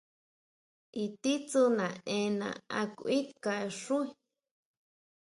[1.03, 4.07] ¿I titsú naʼenna a kuinʼka xuí.